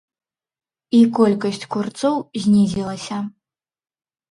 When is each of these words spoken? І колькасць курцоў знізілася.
І 0.99 1.01
колькасць 1.17 1.61
курцоў 1.77 2.15
знізілася. 2.47 3.23